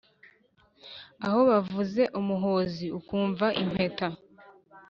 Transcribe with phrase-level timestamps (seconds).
[1.25, 4.07] aho bavuze umuhozi ukumva impeta